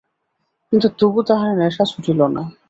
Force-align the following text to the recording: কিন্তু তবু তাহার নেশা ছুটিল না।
কিন্তু 0.73 0.87
তবু 0.99 1.19
তাহার 1.27 1.51
নেশা 1.57 1.83
ছুটিল 1.91 2.19
না। 2.27 2.41